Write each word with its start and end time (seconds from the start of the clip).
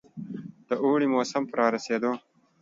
د 0.67 0.69
اوړي 0.83 1.07
موسم 1.13 1.43
په 1.49 1.53
رارسېدو. 1.59 2.11